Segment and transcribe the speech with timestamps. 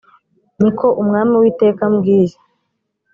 [0.61, 2.35] ni ko umwami uwiteka ambwiye